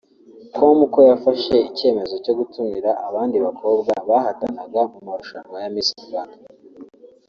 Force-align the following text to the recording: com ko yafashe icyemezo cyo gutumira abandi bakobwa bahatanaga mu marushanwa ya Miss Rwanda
com 0.55 0.77
ko 0.93 0.99
yafashe 1.09 1.55
icyemezo 1.69 2.15
cyo 2.23 2.33
gutumira 2.39 2.91
abandi 3.07 3.37
bakobwa 3.45 3.91
bahatanaga 4.09 4.81
mu 4.91 4.99
marushanwa 5.07 5.57
ya 5.63 5.71
Miss 5.75 5.89
Rwanda 6.05 6.45